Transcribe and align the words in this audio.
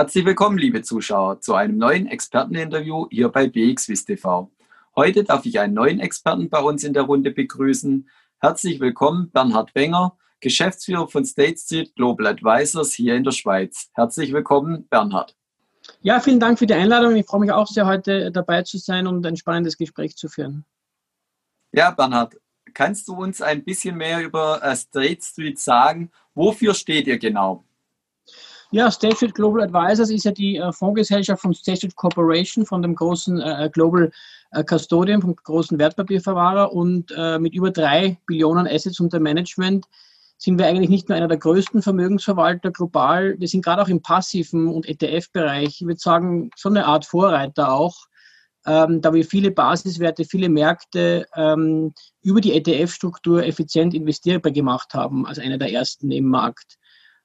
Herzlich 0.00 0.24
willkommen, 0.24 0.56
liebe 0.56 0.80
Zuschauer, 0.80 1.42
zu 1.42 1.52
einem 1.52 1.76
neuen 1.76 2.06
Experteninterview 2.06 3.08
hier 3.10 3.28
bei 3.28 3.46
BXWIS 3.46 4.06
TV. 4.06 4.50
Heute 4.96 5.24
darf 5.24 5.44
ich 5.44 5.60
einen 5.60 5.74
neuen 5.74 6.00
Experten 6.00 6.48
bei 6.48 6.58
uns 6.58 6.84
in 6.84 6.94
der 6.94 7.02
Runde 7.02 7.32
begrüßen. 7.32 8.08
Herzlich 8.38 8.80
willkommen, 8.80 9.30
Bernhard 9.30 9.74
Wenger, 9.74 10.16
Geschäftsführer 10.40 11.06
von 11.06 11.26
State 11.26 11.58
Street 11.58 11.94
Global 11.96 12.28
Advisors 12.28 12.94
hier 12.94 13.14
in 13.14 13.24
der 13.24 13.32
Schweiz. 13.32 13.90
Herzlich 13.92 14.32
willkommen, 14.32 14.88
Bernhard. 14.88 15.36
Ja, 16.00 16.18
vielen 16.20 16.40
Dank 16.40 16.58
für 16.58 16.66
die 16.66 16.72
Einladung. 16.72 17.14
Ich 17.16 17.26
freue 17.26 17.40
mich 17.40 17.52
auch 17.52 17.66
sehr, 17.66 17.84
heute 17.84 18.32
dabei 18.32 18.62
zu 18.62 18.78
sein 18.78 19.06
und 19.06 19.26
ein 19.26 19.36
spannendes 19.36 19.76
Gespräch 19.76 20.16
zu 20.16 20.30
führen. 20.30 20.64
Ja, 21.72 21.90
Bernhard, 21.90 22.38
kannst 22.72 23.06
du 23.06 23.16
uns 23.16 23.42
ein 23.42 23.64
bisschen 23.64 23.98
mehr 23.98 24.22
über 24.22 24.62
äh, 24.62 24.74
State 24.74 25.20
Street 25.20 25.58
sagen? 25.58 26.10
Wofür 26.32 26.72
steht 26.72 27.06
ihr 27.06 27.18
genau? 27.18 27.66
Ja, 28.72 28.90
State 28.90 29.16
Street 29.16 29.34
Global 29.34 29.62
Advisors 29.62 30.10
ist 30.10 30.24
ja 30.24 30.30
die 30.30 30.56
äh, 30.56 30.72
Fondsgesellschaft 30.72 31.42
von 31.42 31.52
State 31.54 31.78
Street 31.78 31.96
Corporation, 31.96 32.64
von 32.64 32.82
dem 32.82 32.94
großen 32.94 33.40
äh, 33.40 33.70
Global 33.72 34.10
Custodian, 34.66 35.22
vom 35.22 35.36
großen 35.36 35.78
Wertpapierverwahrer 35.78 36.72
und 36.72 37.14
mit 37.38 37.54
über 37.54 37.70
drei 37.70 38.18
Billionen 38.26 38.66
Assets 38.66 38.98
unter 38.98 39.20
Management 39.20 39.86
sind 40.38 40.58
wir 40.58 40.66
eigentlich 40.66 40.88
nicht 40.88 41.08
nur 41.08 41.16
einer 41.16 41.28
der 41.28 41.38
größten 41.38 41.82
Vermögensverwalter 41.82 42.72
global, 42.72 43.36
wir 43.38 43.46
sind 43.46 43.64
gerade 43.64 43.80
auch 43.80 43.86
im 43.86 44.02
passiven 44.02 44.66
und 44.66 44.88
ETF-Bereich, 44.88 45.82
ich 45.82 45.86
würde 45.86 46.00
sagen, 46.00 46.50
schon 46.56 46.76
eine 46.76 46.84
Art 46.84 47.04
Vorreiter 47.04 47.72
auch 47.72 48.08
ähm, 48.66 49.00
da 49.00 49.12
wir 49.12 49.24
viele 49.24 49.50
Basiswerte, 49.50 50.24
viele 50.24 50.48
Märkte 50.48 51.26
ähm, 51.34 51.94
über 52.22 52.40
die 52.40 52.52
ETF-Struktur 52.52 53.44
effizient 53.44 53.94
investierbar 53.94 54.52
gemacht 54.52 54.92
haben, 54.94 55.26
als 55.26 55.38
einer 55.38 55.58
der 55.58 55.72
ersten 55.72 56.10
im 56.10 56.26
Markt. 56.26 56.76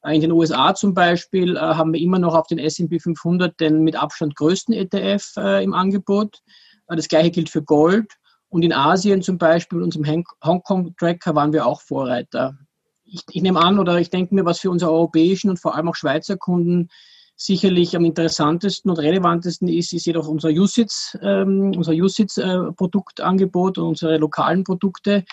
In 0.08 0.22
den 0.22 0.32
USA 0.32 0.76
zum 0.76 0.94
Beispiel 0.94 1.58
äh, 1.58 1.60
haben 1.60 1.92
wir 1.92 2.00
immer 2.00 2.20
noch 2.20 2.36
auf 2.36 2.48
den 2.48 2.60
S&P 2.60 3.00
500 3.00 3.60
den 3.60 3.84
mit 3.84 3.96
Abstand 3.96 4.36
größten 4.36 4.74
ETF 4.74 5.38
äh, 5.38 5.64
im 5.64 5.74
Angebot. 5.74 6.42
Äh, 6.88 6.96
das 6.96 7.08
gleiche 7.08 7.32
gilt 7.32 7.50
für 7.50 7.64
Gold. 7.64 8.14
Und 8.50 8.64
in 8.64 8.72
Asien 8.72 9.22
zum 9.22 9.38
Beispiel, 9.38 9.80
mit 9.80 9.86
unserem 9.86 10.24
Hongkong-Tracker, 10.44 11.34
waren 11.34 11.54
wir 11.54 11.66
auch 11.66 11.82
Vorreiter. 11.82 12.58
Ich, 13.04 13.22
ich 13.32 13.42
nehme 13.42 13.60
an 13.60 13.80
oder 13.80 14.00
ich 14.00 14.12
denke 14.12 14.36
mir, 14.36 14.46
was 14.46 14.60
für 14.60 14.70
unsere 14.70 14.92
europäischen 14.92 15.50
und 15.50 15.60
vor 15.60 15.76
allem 15.76 15.90
auch 15.90 15.96
Schweizer 15.96 16.38
Kunden 16.38 16.90
sicherlich 17.36 17.96
am 17.96 18.06
interessantesten 18.06 18.90
und 18.90 18.98
relevantesten 18.98 19.68
ist, 19.68 19.92
ist 19.92 20.06
jedoch 20.06 20.28
unser 20.28 20.50
USITS, 20.50 21.18
ähm, 21.22 21.74
unser 21.76 21.92
USITS-Produktangebot 21.92 23.78
äh, 23.78 23.82
und 23.82 23.88
unsere 23.88 24.18
lokalen 24.18 24.64
Produkte. 24.64 25.26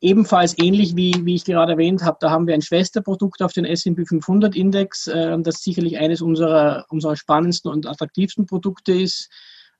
Ebenfalls 0.00 0.56
ähnlich 0.58 0.94
wie, 0.94 1.12
wie 1.24 1.34
ich 1.34 1.44
gerade 1.44 1.72
erwähnt 1.72 2.04
habe, 2.04 2.18
da 2.20 2.30
haben 2.30 2.46
wir 2.46 2.54
ein 2.54 2.62
Schwesterprodukt 2.62 3.42
auf 3.42 3.52
den 3.52 3.64
S&P 3.64 4.04
500 4.04 4.54
Index, 4.54 5.08
äh, 5.08 5.36
das 5.40 5.62
sicherlich 5.62 5.98
eines 5.98 6.22
unserer, 6.22 6.86
unserer 6.88 7.16
spannendsten 7.16 7.70
und 7.70 7.86
attraktivsten 7.86 8.46
Produkte 8.46 8.92
ist. 8.92 9.28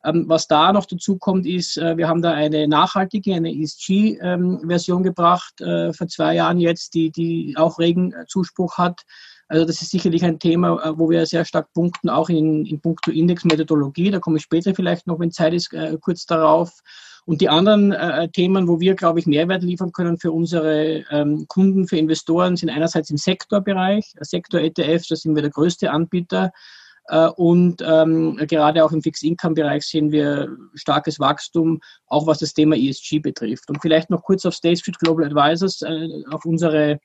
Ähm, 0.04 0.24
was 0.28 0.48
da 0.48 0.72
noch 0.72 0.86
dazu 0.86 1.18
kommt, 1.18 1.46
ist, 1.46 1.76
äh, 1.76 1.96
wir 1.96 2.08
haben 2.08 2.22
da 2.22 2.32
eine 2.32 2.66
nachhaltige, 2.66 3.34
eine 3.34 3.52
ESG-Version 3.52 4.98
ähm, 4.98 5.04
gebracht, 5.04 5.60
äh, 5.60 5.92
vor 5.92 6.08
zwei 6.08 6.34
Jahren 6.34 6.58
jetzt, 6.58 6.94
die, 6.94 7.10
die 7.10 7.54
auch 7.56 7.78
regen 7.78 8.12
Zuspruch 8.26 8.76
hat. 8.76 9.02
Also 9.46 9.64
das 9.64 9.80
ist 9.82 9.90
sicherlich 9.90 10.24
ein 10.24 10.38
Thema, 10.38 10.94
wo 10.98 11.08
wir 11.08 11.24
sehr 11.24 11.44
stark 11.46 11.72
punkten, 11.72 12.10
auch 12.10 12.28
in, 12.28 12.66
in 12.66 12.80
puncto 12.80 13.10
Indexmethodologie. 13.10 14.10
Da 14.10 14.18
komme 14.18 14.36
ich 14.36 14.42
später 14.42 14.74
vielleicht 14.74 15.06
noch, 15.06 15.18
wenn 15.20 15.30
Zeit 15.30 15.54
ist, 15.54 15.70
kurz 16.02 16.26
darauf. 16.26 16.82
Und 17.28 17.42
die 17.42 17.50
anderen 17.50 17.92
äh, 17.92 18.30
Themen, 18.30 18.68
wo 18.68 18.80
wir, 18.80 18.94
glaube 18.94 19.18
ich, 19.18 19.26
Mehrwert 19.26 19.62
liefern 19.62 19.92
können 19.92 20.16
für 20.16 20.32
unsere 20.32 21.04
ähm, 21.10 21.44
Kunden, 21.46 21.86
für 21.86 21.98
Investoren, 21.98 22.56
sind 22.56 22.70
einerseits 22.70 23.10
im 23.10 23.18
Sektorbereich, 23.18 24.14
Sektor-ETFs, 24.18 25.08
da 25.08 25.14
sind 25.14 25.34
wir 25.34 25.42
der 25.42 25.50
größte 25.50 25.90
Anbieter. 25.90 26.52
Äh, 27.08 27.28
und 27.36 27.82
ähm, 27.86 28.38
gerade 28.48 28.82
auch 28.82 28.92
im 28.92 29.02
Fixed-Income-Bereich 29.02 29.82
sehen 29.82 30.10
wir 30.10 30.56
starkes 30.72 31.20
Wachstum, 31.20 31.82
auch 32.06 32.26
was 32.26 32.38
das 32.38 32.54
Thema 32.54 32.76
ESG 32.76 33.18
betrifft. 33.18 33.68
Und 33.68 33.82
vielleicht 33.82 34.08
noch 34.08 34.22
kurz 34.22 34.46
auf 34.46 34.54
State 34.54 34.78
Street 34.78 34.98
Global 34.98 35.26
Advisors, 35.26 35.82
äh, 35.82 36.08
auf 36.30 36.46
unsere 36.46 36.98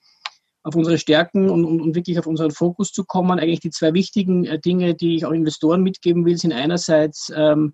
auf 0.65 0.75
unsere 0.75 0.97
Stärken 0.97 1.49
und, 1.49 1.65
und, 1.65 1.81
und, 1.81 1.93
wirklich 1.93 2.17
auf 2.17 2.25
unseren 2.25 2.51
Fokus 2.51 2.93
zu 2.93 3.03
kommen. 3.03 3.37
Eigentlich 3.37 3.59
die 3.59 3.71
zwei 3.71 3.93
wichtigen 3.93 4.45
äh, 4.45 4.57
Dinge, 4.57 4.95
die 4.95 5.17
ich 5.17 5.25
auch 5.25 5.31
Investoren 5.31 5.83
mitgeben 5.83 6.23
will, 6.23 6.37
sind 6.37 6.53
einerseits 6.53 7.29
ähm, 7.35 7.73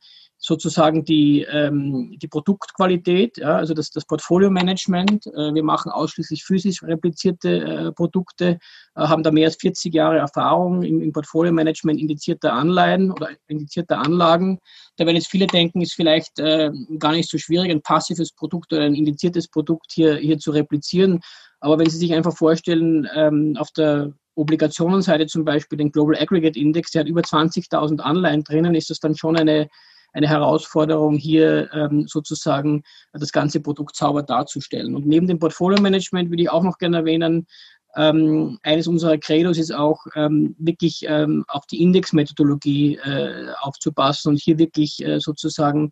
sozusagen 0.49 1.05
die, 1.05 1.43
ähm, 1.49 2.17
die 2.19 2.27
Produktqualität, 2.27 3.37
ja, 3.37 3.55
also 3.55 3.73
das, 3.73 3.91
das 3.91 4.05
Portfolio-Management. 4.05 5.27
Äh, 5.27 5.53
wir 5.53 5.63
machen 5.63 5.91
ausschließlich 5.91 6.43
physisch 6.43 6.83
replizierte 6.83 7.49
äh, 7.49 7.91
Produkte, 7.91 8.57
äh, 8.95 9.01
haben 9.01 9.23
da 9.23 9.31
mehr 9.31 9.47
als 9.47 9.57
40 9.57 9.93
Jahre 9.93 10.17
Erfahrung 10.17 10.83
im, 10.83 11.01
im 11.01 11.13
Portfolio-Management 11.13 11.99
indizierter 11.99 12.53
Anleihen 12.53 13.11
oder 13.11 13.29
indizierter 13.47 13.99
Anlagen. 13.99 14.59
Da 14.97 15.05
werden 15.05 15.15
jetzt 15.15 15.29
viele 15.29 15.47
denken, 15.47 15.81
ist 15.81 15.93
vielleicht 15.93 16.39
äh, 16.39 16.71
gar 16.97 17.13
nicht 17.13 17.29
so 17.29 17.37
schwierig, 17.37 17.71
ein 17.71 17.81
passives 17.81 18.31
Produkt 18.33 18.73
oder 18.73 18.83
ein 18.83 18.95
indiziertes 18.95 19.47
Produkt 19.47 19.91
hier, 19.93 20.15
hier 20.15 20.39
zu 20.39 20.51
replizieren. 20.51 21.21
Aber 21.61 21.77
wenn 21.77 21.89
Sie 21.89 21.97
sich 21.97 22.13
einfach 22.13 22.35
vorstellen, 22.35 23.07
ähm, 23.15 23.55
auf 23.57 23.69
der 23.71 24.13
Obligationenseite 24.35 25.27
zum 25.27 25.45
Beispiel 25.45 25.77
den 25.77 25.91
Global 25.91 26.15
Aggregate 26.17 26.57
Index, 26.57 26.91
der 26.91 27.01
hat 27.01 27.07
über 27.07 27.21
20.000 27.21 27.99
Anleihen 27.99 28.43
drinnen, 28.43 28.73
ist 28.73 28.89
das 28.89 28.99
dann 28.99 29.15
schon 29.15 29.37
eine, 29.37 29.67
eine 30.13 30.27
Herausforderung, 30.27 31.17
hier 31.17 31.69
ähm, 31.73 32.07
sozusagen 32.07 32.83
das 33.13 33.31
ganze 33.31 33.59
Produkt 33.59 33.95
sauber 33.95 34.23
darzustellen. 34.23 34.95
Und 34.95 35.05
neben 35.05 35.27
dem 35.27 35.39
Portfolio-Management 35.39 36.29
würde 36.29 36.43
ich 36.43 36.49
auch 36.49 36.63
noch 36.63 36.77
gerne 36.77 36.97
erwähnen, 36.97 37.47
ähm, 37.95 38.59
eines 38.61 38.87
unserer 38.87 39.17
Credos 39.17 39.57
ist 39.57 39.73
auch 39.73 40.05
ähm, 40.15 40.55
wirklich 40.59 41.05
ähm, 41.07 41.43
auf 41.47 41.65
die 41.65 41.81
Indexmethodologie 41.81 42.97
äh, 42.97 43.51
aufzupassen 43.61 44.29
und 44.29 44.39
hier 44.39 44.59
wirklich 44.59 45.03
äh, 45.03 45.19
sozusagen 45.19 45.91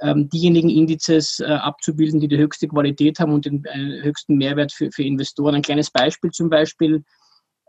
ähm, 0.00 0.28
diejenigen 0.30 0.70
Indizes 0.70 1.40
äh, 1.40 1.44
abzubilden, 1.44 2.18
die 2.18 2.28
die 2.28 2.38
höchste 2.38 2.66
Qualität 2.66 3.20
haben 3.20 3.32
und 3.32 3.44
den 3.44 3.64
äh, 3.66 4.02
höchsten 4.02 4.36
Mehrwert 4.36 4.72
für, 4.72 4.90
für 4.90 5.02
Investoren. 5.02 5.54
Ein 5.54 5.62
kleines 5.62 5.90
Beispiel 5.90 6.30
zum 6.30 6.48
Beispiel, 6.48 7.04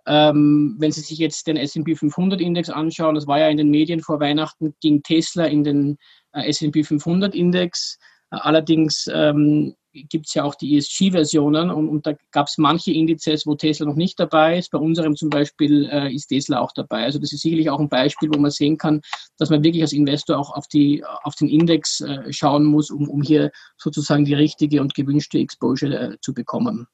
ähm, 0.07 0.75
wenn 0.79 0.91
Sie 0.91 1.01
sich 1.01 1.17
jetzt 1.17 1.47
den 1.47 1.57
S&P 1.57 1.95
500 1.95 2.39
Index 2.41 2.69
anschauen, 2.69 3.15
das 3.15 3.27
war 3.27 3.39
ja 3.39 3.47
in 3.47 3.57
den 3.57 3.69
Medien 3.69 4.01
vor 4.01 4.19
Weihnachten, 4.19 4.75
ging 4.81 5.01
Tesla 5.03 5.45
in 5.45 5.63
den 5.63 5.97
äh, 6.33 6.47
S&P 6.49 6.83
500 6.83 7.33
Index. 7.33 7.97
allerdings 8.29 9.07
ähm, 9.13 9.75
gibt 10.09 10.27
es 10.27 10.33
ja 10.33 10.43
auch 10.43 10.55
die 10.55 10.77
ESG-Versionen 10.77 11.69
und, 11.69 11.87
und, 11.87 12.05
da 12.05 12.13
gab 12.31 12.47
es 12.47 12.57
manche 12.57 12.91
Indizes, 12.91 13.45
wo 13.45 13.55
Tesla 13.55 13.85
noch 13.85 13.95
nicht 13.95 14.19
dabei 14.19 14.57
ist. 14.57 14.71
Bei 14.71 14.77
unserem 14.77 15.15
zum 15.15 15.29
Beispiel 15.29 15.89
äh, 15.89 16.13
ist 16.13 16.27
Tesla 16.27 16.59
auch 16.59 16.71
dabei. 16.73 17.03
Also 17.03 17.19
das 17.19 17.31
ist 17.31 17.41
sicherlich 17.41 17.69
auch 17.69 17.79
ein 17.79 17.89
Beispiel, 17.89 18.29
wo 18.33 18.39
man 18.39 18.51
sehen 18.51 18.77
kann, 18.77 19.01
dass 19.37 19.49
man 19.49 19.63
wirklich 19.63 19.81
als 19.81 19.93
Investor 19.93 20.37
auch 20.37 20.51
auf, 20.51 20.67
die, 20.67 21.03
auf 21.23 21.35
den 21.35 21.47
Index 21.47 22.01
äh, 22.01 22.31
schauen 22.31 22.65
muss, 22.65 22.91
um, 22.91 23.09
um 23.09 23.21
hier 23.21 23.51
sozusagen 23.77 24.25
die 24.25 24.33
richtige 24.33 24.81
und 24.81 24.93
gewünschte 24.93 25.39
Exposure 25.39 25.97
äh, 25.97 26.17
zu 26.21 26.33
bekommen. 26.33 26.87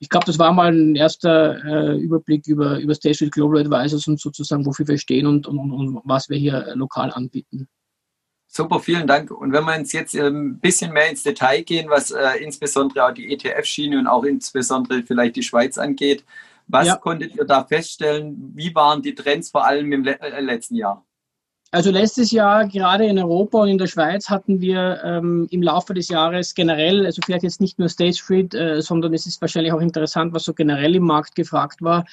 Ich 0.00 0.08
glaube, 0.08 0.26
das 0.26 0.38
war 0.38 0.52
mal 0.52 0.72
ein 0.72 0.94
erster 0.94 1.64
äh, 1.64 1.98
Überblick 1.98 2.46
über, 2.46 2.78
über 2.78 2.94
Street 2.94 3.32
Global 3.32 3.60
Advisors 3.60 4.06
und 4.06 4.20
sozusagen, 4.20 4.64
wofür 4.64 4.86
wir 4.86 4.98
stehen 4.98 5.26
und, 5.26 5.46
und, 5.46 5.72
und 5.72 6.00
was 6.04 6.28
wir 6.28 6.38
hier 6.38 6.72
lokal 6.74 7.10
anbieten. 7.10 7.68
Super, 8.46 8.80
vielen 8.80 9.06
Dank. 9.06 9.30
Und 9.30 9.52
wenn 9.52 9.64
wir 9.64 9.76
uns 9.76 9.92
jetzt 9.92 10.14
ähm, 10.14 10.52
ein 10.52 10.60
bisschen 10.60 10.92
mehr 10.92 11.10
ins 11.10 11.22
Detail 11.22 11.62
gehen, 11.62 11.90
was 11.90 12.10
äh, 12.10 12.38
insbesondere 12.42 13.04
auch 13.04 13.12
die 13.12 13.30
ETF-Schiene 13.32 13.98
und 13.98 14.06
auch 14.06 14.24
insbesondere 14.24 15.02
vielleicht 15.02 15.36
die 15.36 15.42
Schweiz 15.42 15.76
angeht, 15.76 16.24
was 16.66 16.86
ja. 16.86 16.96
konntet 16.96 17.34
ihr 17.34 17.44
da 17.44 17.64
feststellen? 17.64 18.52
Wie 18.54 18.74
waren 18.74 19.02
die 19.02 19.14
Trends 19.14 19.50
vor 19.50 19.66
allem 19.66 19.92
im 19.92 20.06
äh, 20.06 20.40
letzten 20.40 20.76
Jahr? 20.76 21.04
Also 21.70 21.90
letztes 21.90 22.30
Jahr 22.30 22.66
gerade 22.66 23.04
in 23.04 23.18
Europa 23.18 23.58
und 23.58 23.68
in 23.68 23.76
der 23.76 23.88
Schweiz 23.88 24.30
hatten 24.30 24.60
wir 24.60 25.02
ähm, 25.04 25.46
im 25.50 25.62
Laufe 25.62 25.92
des 25.92 26.08
Jahres 26.08 26.54
generell, 26.54 27.04
also 27.04 27.20
vielleicht 27.22 27.42
jetzt 27.42 27.60
nicht 27.60 27.78
nur 27.78 27.90
State 27.90 28.16
Street, 28.16 28.54
äh, 28.54 28.80
sondern 28.80 29.12
es 29.12 29.26
ist 29.26 29.40
wahrscheinlich 29.42 29.72
auch 29.72 29.80
interessant, 29.80 30.32
was 30.32 30.44
so 30.44 30.54
generell 30.54 30.96
im 30.96 31.04
Markt 31.04 31.34
gefragt 31.34 31.82
war, 31.82 32.06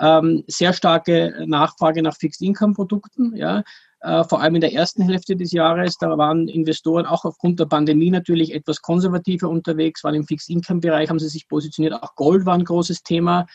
ähm, 0.00 0.42
sehr 0.46 0.72
starke 0.72 1.44
Nachfrage 1.46 2.02
nach 2.02 2.16
Fixed 2.16 2.40
Income 2.40 2.72
Produkten. 2.72 3.36
Ja, 3.36 3.62
äh, 4.04 4.22
vor 4.24 4.42
allem 4.42 4.54
in 4.54 4.60
der 4.60 4.72
ersten 4.72 5.02
Hälfte 5.02 5.34
des 5.34 5.52
Jahres. 5.52 5.96
Da 5.98 6.16
waren 6.18 6.48
Investoren 6.48 7.06
auch 7.06 7.24
aufgrund 7.24 7.58
der 7.58 7.66
Pandemie 7.66 8.10
natürlich 8.10 8.54
etwas 8.54 8.82
konservativer 8.82 9.48
unterwegs, 9.48 10.04
weil 10.04 10.14
im 10.14 10.26
Fixed-Income-Bereich 10.26 11.08
haben 11.08 11.18
sie 11.18 11.28
sich 11.28 11.48
positioniert. 11.48 11.94
Auch 11.94 12.14
Gold 12.14 12.44
war 12.44 12.54
ein 12.54 12.64
großes 12.64 13.02
Thema. 13.02 13.46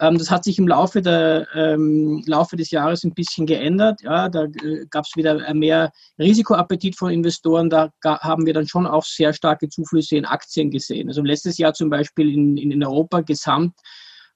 Ähm, 0.00 0.18
das 0.18 0.30
hat 0.30 0.44
sich 0.44 0.58
im 0.58 0.66
Laufe, 0.66 1.02
der, 1.02 1.46
ähm, 1.54 2.22
Laufe 2.26 2.56
des 2.56 2.70
Jahres 2.70 3.04
ein 3.04 3.14
bisschen 3.14 3.46
geändert. 3.46 4.00
Ja, 4.02 4.28
da 4.28 4.44
äh, 4.44 4.86
gab 4.90 5.04
es 5.04 5.16
wieder 5.16 5.52
mehr 5.54 5.92
Risikoappetit 6.18 6.96
von 6.96 7.12
Investoren. 7.12 7.70
Da 7.70 7.90
haben 8.02 8.46
wir 8.46 8.54
dann 8.54 8.66
schon 8.66 8.86
auch 8.86 9.04
sehr 9.04 9.32
starke 9.32 9.68
Zuflüsse 9.68 10.16
in 10.16 10.24
Aktien 10.24 10.70
gesehen. 10.70 11.08
Also 11.08 11.22
letztes 11.22 11.58
Jahr 11.58 11.74
zum 11.74 11.90
Beispiel 11.90 12.32
in, 12.32 12.56
in 12.56 12.84
Europa 12.84 13.20
gesamt 13.20 13.74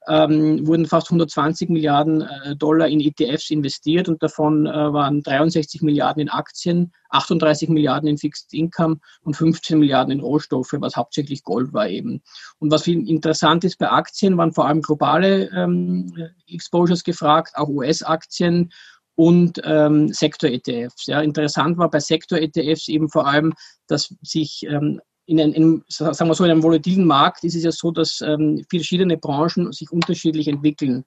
ähm, 0.09 0.65
wurden 0.65 0.85
fast 0.85 1.07
120 1.07 1.69
Milliarden 1.69 2.21
äh, 2.21 2.55
Dollar 2.55 2.87
in 2.87 2.99
ETFs 2.99 3.49
investiert 3.49 4.09
und 4.09 4.21
davon 4.23 4.65
äh, 4.65 4.71
waren 4.71 5.21
63 5.21 5.81
Milliarden 5.81 6.21
in 6.21 6.29
Aktien, 6.29 6.91
38 7.09 7.69
Milliarden 7.69 8.09
in 8.09 8.17
Fixed 8.17 8.53
Income 8.53 8.97
und 9.21 9.35
15 9.35 9.79
Milliarden 9.79 10.11
in 10.11 10.19
Rohstoffe, 10.19 10.73
was 10.73 10.95
hauptsächlich 10.95 11.43
Gold 11.43 11.73
war 11.73 11.87
eben. 11.87 12.21
Und 12.57 12.71
was 12.71 12.87
interessant 12.87 13.63
ist 13.63 13.77
bei 13.77 13.89
Aktien, 13.89 14.37
waren 14.37 14.53
vor 14.53 14.67
allem 14.67 14.81
globale 14.81 15.49
ähm, 15.55 16.11
Exposures 16.47 17.03
gefragt, 17.03 17.51
auch 17.55 17.69
US-Aktien 17.69 18.71
und 19.15 19.59
ähm, 19.65 20.13
Sektor-ETFs. 20.13 21.07
Ja, 21.07 21.21
interessant 21.21 21.77
war 21.77 21.89
bei 21.89 21.99
Sektor-ETFs 21.99 22.87
eben 22.87 23.09
vor 23.09 23.27
allem, 23.27 23.53
dass 23.87 24.15
sich 24.21 24.65
ähm, 24.65 25.01
in 25.29 25.39
einem, 25.39 25.83
sagen 25.87 26.27
wir 26.27 26.33
so, 26.33 26.43
in 26.43 26.49
einem 26.49 26.63
volatilen 26.63 27.05
Markt 27.05 27.43
ist 27.43 27.55
es 27.55 27.63
ja 27.63 27.71
so, 27.71 27.91
dass 27.91 28.19
ähm, 28.21 28.65
verschiedene 28.67 29.15
Branchen 29.15 29.71
sich 29.71 29.91
unterschiedlich 29.91 30.47
entwickeln. 30.47 31.05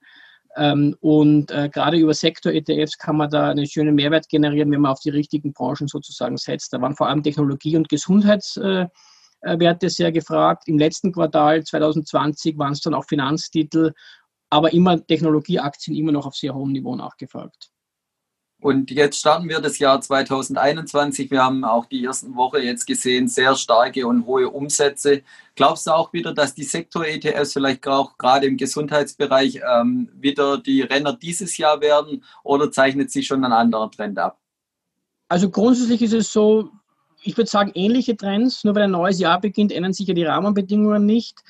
Ähm, 0.55 0.95
und 1.01 1.51
äh, 1.51 1.67
gerade 1.67 1.97
über 1.97 2.13
Sektor-ETFs 2.13 2.97
kann 2.97 3.17
man 3.17 3.29
da 3.29 3.49
einen 3.49 3.65
schönen 3.65 3.95
Mehrwert 3.95 4.29
generieren, 4.29 4.71
wenn 4.71 4.79
man 4.79 4.93
auf 4.93 5.01
die 5.01 5.09
richtigen 5.09 5.51
Branchen 5.51 5.89
sozusagen 5.89 6.37
setzt. 6.37 6.71
Da 6.71 6.79
waren 6.79 6.95
vor 6.95 7.09
allem 7.09 7.21
Technologie- 7.21 7.75
und 7.75 7.89
Gesundheitswerte 7.89 8.91
äh, 9.41 9.89
sehr 9.89 10.13
gefragt. 10.13 10.63
Im 10.67 10.79
letzten 10.79 11.11
Quartal 11.11 11.61
2020 11.61 12.57
waren 12.57 12.71
es 12.71 12.79
dann 12.79 12.93
auch 12.93 13.05
Finanztitel, 13.05 13.91
aber 14.49 14.71
immer 14.71 15.05
Technologieaktien 15.05 15.97
immer 15.97 16.13
noch 16.13 16.27
auf 16.27 16.35
sehr 16.35 16.55
hohem 16.55 16.71
Niveau 16.71 16.95
nachgefragt. 16.95 17.72
Und 18.63 18.91
jetzt 18.91 19.19
starten 19.19 19.49
wir 19.49 19.59
das 19.59 19.77
Jahr 19.77 19.99
2021. 19.99 21.29
Wir 21.29 21.43
haben 21.43 21.65
auch 21.65 21.85
die 21.85 22.05
ersten 22.05 22.33
Woche 22.37 22.59
jetzt 22.59 22.87
gesehen, 22.87 23.27
sehr 23.27 23.55
starke 23.55 24.07
und 24.07 24.25
hohe 24.25 24.49
Umsätze. 24.49 25.23
Glaubst 25.55 25.85
du 25.85 25.91
auch 25.91 26.13
wieder, 26.13 26.33
dass 26.33 26.55
die 26.55 26.63
Sektor-ETFs 26.63 27.51
vielleicht 27.51 27.85
auch 27.89 28.17
gerade 28.17 28.47
im 28.47 28.55
Gesundheitsbereich 28.55 29.59
ähm, 29.69 30.07
wieder 30.13 30.59
die 30.59 30.81
Renner 30.81 31.11
dieses 31.11 31.57
Jahr 31.57 31.81
werden 31.81 32.23
oder 32.41 32.71
zeichnet 32.71 33.11
sich 33.11 33.27
schon 33.27 33.43
ein 33.43 33.51
anderer 33.51 33.91
Trend 33.91 34.17
ab? 34.17 34.39
Also 35.27 35.49
grundsätzlich 35.49 36.01
ist 36.01 36.13
es 36.13 36.31
so, 36.31 36.69
ich 37.21 37.35
würde 37.35 37.49
sagen, 37.49 37.73
ähnliche 37.75 38.15
Trends. 38.15 38.63
Nur 38.63 38.75
weil 38.75 38.83
ein 38.83 38.91
neues 38.91 39.19
Jahr 39.19 39.41
beginnt, 39.41 39.73
ändern 39.73 39.91
sich 39.91 40.07
ja 40.07 40.13
die 40.13 40.23
Rahmenbedingungen 40.23 41.05
nicht. 41.05 41.43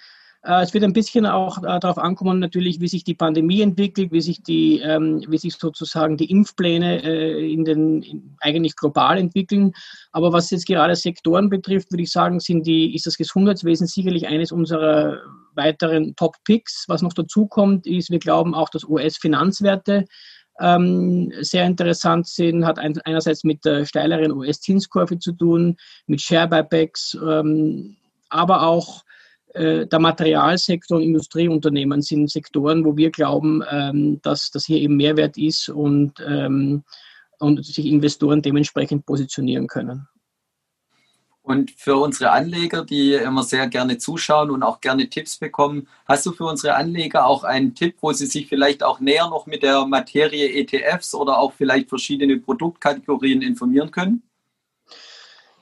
Äh, 0.43 0.63
es 0.63 0.73
wird 0.73 0.83
ein 0.83 0.93
bisschen 0.93 1.25
auch 1.25 1.57
äh, 1.59 1.79
darauf 1.79 1.97
ankommen, 1.97 2.39
natürlich, 2.39 2.79
wie 2.81 2.87
sich 2.87 3.03
die 3.03 3.15
Pandemie 3.15 3.61
entwickelt, 3.61 4.11
wie 4.11 4.21
sich 4.21 4.43
die, 4.43 4.79
ähm, 4.79 5.23
wie 5.27 5.37
sich 5.37 5.55
sozusagen 5.55 6.17
die 6.17 6.29
Impfpläne 6.29 7.01
äh, 7.03 7.51
in 7.51 7.63
den 7.63 8.35
eigentlich 8.41 8.75
global 8.75 9.17
entwickeln. 9.17 9.73
Aber 10.11 10.33
was 10.33 10.51
jetzt 10.51 10.67
gerade 10.67 10.95
Sektoren 10.95 11.49
betrifft, 11.49 11.91
würde 11.91 12.03
ich 12.03 12.11
sagen, 12.11 12.39
sind 12.39 12.67
die, 12.67 12.93
ist 12.93 13.05
das 13.05 13.17
Gesundheitswesen 13.17 13.87
sicherlich 13.87 14.27
eines 14.27 14.51
unserer 14.51 15.19
weiteren 15.55 16.15
Top-Picks. 16.15 16.85
Was 16.87 17.01
noch 17.01 17.13
dazu 17.13 17.47
kommt, 17.47 17.87
ist, 17.87 18.09
wir 18.09 18.19
glauben 18.19 18.53
auch, 18.53 18.69
dass 18.69 18.83
US-Finanzwerte 18.83 20.05
ähm, 20.59 21.31
sehr 21.39 21.65
interessant 21.65 22.27
sind, 22.27 22.65
hat 22.65 22.79
ein, 22.79 22.99
einerseits 23.05 23.43
mit 23.43 23.63
der 23.65 23.85
steileren 23.85 24.31
US-Zinskurve 24.31 25.19
zu 25.19 25.31
tun, 25.31 25.77
mit 26.05 26.21
Share-Buybacks, 26.21 27.17
ähm, 27.23 27.95
aber 28.29 28.63
auch 28.63 29.03
der 29.53 29.99
Materialsektor 29.99 30.97
und 30.97 31.03
Industrieunternehmen 31.03 32.01
sind 32.01 32.31
Sektoren, 32.31 32.83
wo 32.85 32.97
wir 32.97 33.11
glauben, 33.11 33.63
ähm, 33.69 34.19
dass 34.21 34.49
das 34.49 34.65
hier 34.65 34.79
eben 34.79 34.97
Mehrwert 34.97 35.37
ist 35.37 35.69
und, 35.69 36.13
ähm, 36.25 36.83
und 37.39 37.63
sich 37.63 37.85
Investoren 37.85 38.41
dementsprechend 38.41 39.05
positionieren 39.05 39.67
können. 39.67 40.07
Und 41.43 41.71
für 41.71 41.97
unsere 41.97 42.31
Anleger, 42.31 42.85
die 42.85 43.13
immer 43.15 43.43
sehr 43.43 43.67
gerne 43.67 43.97
zuschauen 43.97 44.49
und 44.49 44.63
auch 44.63 44.79
gerne 44.79 45.09
Tipps 45.09 45.37
bekommen, 45.37 45.89
hast 46.05 46.25
du 46.25 46.31
für 46.31 46.45
unsere 46.45 46.75
Anleger 46.75 47.25
auch 47.25 47.43
einen 47.43 47.75
Tipp, 47.75 47.97
wo 47.99 48.13
sie 48.13 48.27
sich 48.27 48.47
vielleicht 48.47 48.81
auch 48.81 49.01
näher 49.01 49.27
noch 49.29 49.45
mit 49.45 49.61
der 49.61 49.85
Materie 49.85 50.53
ETFs 50.53 51.13
oder 51.13 51.37
auch 51.37 51.51
vielleicht 51.51 51.89
verschiedene 51.89 52.37
Produktkategorien 52.37 53.41
informieren 53.41 53.91
können? 53.91 54.23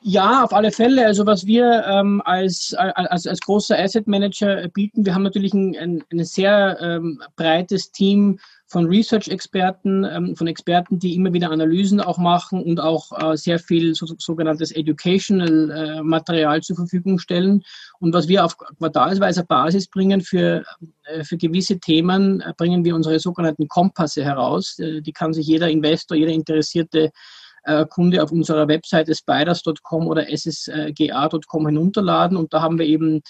Ja, 0.03 0.43
auf 0.43 0.51
alle 0.51 0.71
Fälle. 0.71 1.05
Also 1.05 1.27
was 1.27 1.45
wir 1.45 1.85
ähm, 1.85 2.23
als, 2.25 2.73
als, 2.73 3.27
als 3.27 3.39
großer 3.39 3.77
Asset 3.77 4.07
Manager 4.07 4.67
bieten, 4.69 5.05
wir 5.05 5.13
haben 5.13 5.21
natürlich 5.21 5.53
ein, 5.53 5.77
ein, 5.77 6.03
ein 6.11 6.25
sehr 6.25 6.79
ähm, 6.81 7.21
breites 7.35 7.91
Team 7.91 8.39
von 8.65 8.87
Research-Experten, 8.87 10.03
ähm, 10.05 10.35
von 10.35 10.47
Experten, 10.47 10.97
die 10.97 11.13
immer 11.13 11.33
wieder 11.33 11.51
Analysen 11.51 12.01
auch 12.01 12.17
machen 12.17 12.63
und 12.63 12.79
auch 12.79 13.11
äh, 13.11 13.37
sehr 13.37 13.59
viel 13.59 13.93
so, 13.93 14.07
sogenanntes 14.17 14.71
Educational-Material 14.71 16.57
äh, 16.57 16.61
zur 16.61 16.77
Verfügung 16.77 17.19
stellen. 17.19 17.61
Und 17.99 18.11
was 18.11 18.27
wir 18.27 18.43
auf 18.43 18.57
quartalsweiser 18.57 19.43
Basis 19.43 19.87
bringen 19.87 20.21
für, 20.21 20.63
äh, 21.03 21.23
für 21.23 21.37
gewisse 21.37 21.79
Themen, 21.79 22.41
äh, 22.41 22.53
bringen 22.57 22.83
wir 22.83 22.95
unsere 22.95 23.19
sogenannten 23.19 23.67
Kompasse 23.67 24.23
heraus. 24.23 24.79
Äh, 24.79 25.01
die 25.01 25.13
kann 25.13 25.33
sich 25.33 25.45
jeder 25.45 25.69
Investor, 25.69 26.17
jeder 26.17 26.31
Interessierte 26.31 27.11
äh, 27.63 27.85
Kunde 27.85 28.23
auf 28.23 28.31
unserer 28.31 28.67
Webseite 28.67 29.13
spiders.com 29.13 30.07
oder 30.07 30.25
ssga.com 30.25 31.67
herunterladen 31.67 32.37
und 32.37 32.53
da 32.53 32.61
haben 32.61 32.79
wir 32.79 32.85
eben 32.85 33.21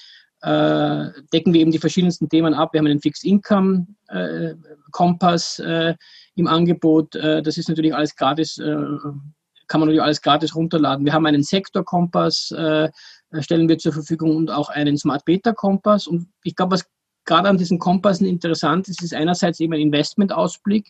äh, 0.42 1.10
decken 1.34 1.54
wir 1.54 1.62
eben 1.62 1.72
die 1.72 1.80
verschiedensten 1.80 2.28
Themen 2.28 2.54
ab. 2.54 2.74
Wir 2.74 2.80
haben 2.80 2.88
einen 2.88 3.02
Fixed 3.02 3.24
Income 3.24 3.88
äh, 4.08 4.56
Kompass 4.92 5.60
im 6.36 6.48
Angebot. 6.48 7.14
Das 7.14 7.58
ist 7.58 7.70
natürlich 7.70 7.94
alles 7.94 8.16
gratis, 8.16 8.56
kann 8.56 9.80
man 9.80 9.82
natürlich 9.82 10.02
alles 10.02 10.22
gratis 10.22 10.56
runterladen. 10.56 11.06
Wir 11.06 11.14
haben 11.14 11.28
einen 11.28 11.44
Sektor 11.44 11.86
Kompass, 11.86 12.48
stellen 12.48 13.70
wir 13.70 13.78
zur 13.78 13.94
Verfügung 13.94 14.36
und 14.36 14.50
auch 14.50 14.70
einen 14.70 14.98
Smart 14.98 15.24
Beta 15.26 15.54
Kompass. 15.54 16.08
Und 16.08 16.28
ich 16.44 16.56
glaube, 16.56 16.74
was 16.74 16.86
gerade 17.26 17.50
an 17.50 17.58
diesen 17.58 17.80
Kompassen 17.80 18.26
interessant 18.26 18.88
ist, 18.88 19.04
ist 19.04 19.14
einerseits 19.14 19.60
eben 19.60 19.74
ein 19.74 19.82
Investmentausblick. 19.82 20.90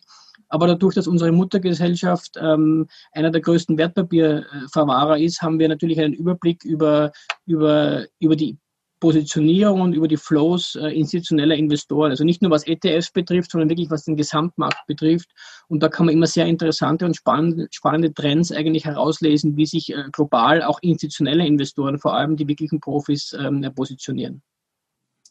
Aber 0.52 0.66
dadurch, 0.66 0.94
dass 0.94 1.08
unsere 1.08 1.32
Muttergesellschaft 1.32 2.36
ähm, 2.38 2.86
einer 3.12 3.30
der 3.30 3.40
größten 3.40 3.78
Wertpapierverwahrer 3.78 5.18
ist, 5.18 5.40
haben 5.40 5.58
wir 5.58 5.66
natürlich 5.66 5.98
einen 5.98 6.12
Überblick 6.12 6.62
über, 6.62 7.10
über, 7.46 8.04
über 8.18 8.36
die 8.36 8.58
Positionierung 9.00 9.80
und 9.80 9.94
über 9.94 10.08
die 10.08 10.18
Flows 10.18 10.74
äh, 10.74 10.88
institutioneller 10.88 11.54
Investoren. 11.54 12.10
Also 12.10 12.24
nicht 12.24 12.42
nur 12.42 12.50
was 12.50 12.66
ETFs 12.66 13.10
betrifft, 13.10 13.50
sondern 13.50 13.70
wirklich 13.70 13.90
was 13.90 14.04
den 14.04 14.14
Gesamtmarkt 14.14 14.86
betrifft. 14.86 15.30
Und 15.68 15.82
da 15.82 15.88
kann 15.88 16.04
man 16.04 16.14
immer 16.14 16.26
sehr 16.26 16.44
interessante 16.44 17.06
und 17.06 17.16
spannende, 17.16 17.68
spannende 17.70 18.12
Trends 18.12 18.52
eigentlich 18.52 18.84
herauslesen, 18.84 19.56
wie 19.56 19.64
sich 19.64 19.90
äh, 19.90 20.04
global 20.12 20.62
auch 20.62 20.80
institutionelle 20.82 21.46
Investoren, 21.46 21.98
vor 21.98 22.14
allem 22.14 22.36
die 22.36 22.46
wirklichen 22.46 22.78
Profis, 22.78 23.34
ähm, 23.40 23.66
positionieren. 23.74 24.42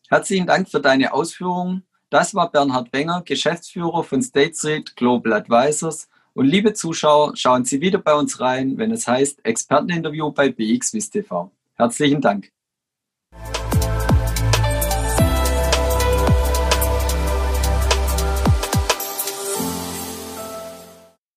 Herzlichen 0.10 0.48
Dank 0.48 0.68
für 0.68 0.82
deine 0.82 1.14
Ausführungen. 1.14 1.84
Das 2.12 2.36
war 2.36 2.52
Bernhard 2.52 2.92
Wenger, 2.92 3.22
Geschäftsführer 3.24 4.04
von 4.04 4.22
State 4.22 4.54
Street 4.54 4.98
Global 4.98 5.32
Advisors. 5.32 6.10
Und 6.34 6.46
liebe 6.46 6.74
Zuschauer, 6.74 7.38
schauen 7.38 7.64
Sie 7.64 7.80
wieder 7.80 8.00
bei 8.00 8.14
uns 8.14 8.42
rein, 8.42 8.78
wenn 8.78 8.92
es 8.92 9.08
heißt 9.08 9.46
Experteninterview 9.46 10.30
bei 10.30 10.50
BXWIST 10.50 11.14
TV. 11.14 11.52
Herzlichen 11.76 12.20
Dank. 12.20 12.52